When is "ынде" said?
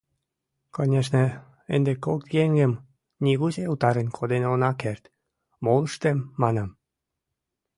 1.75-1.93